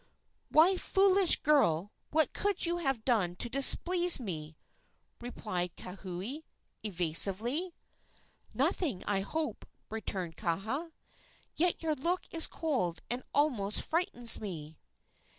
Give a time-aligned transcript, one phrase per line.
[0.49, 4.57] "Why, foolish girl, what could you have done to displease me?"
[5.19, 6.41] replied Kauhi,
[6.83, 7.75] evasively.
[8.55, 10.91] "Nothing, I hope," returned Kaha;
[11.55, 14.79] "yet your look is cold and almost frightens me."